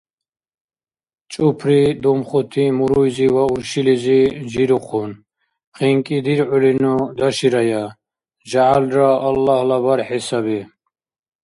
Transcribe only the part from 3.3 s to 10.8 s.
ва уршилизи жирухъун:– ХинкӀи диргӀулину, даширая! ЖягӀялра Аллагьла бархӀи саби!